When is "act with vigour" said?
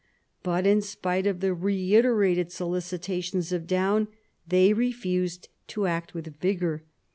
5.85-6.81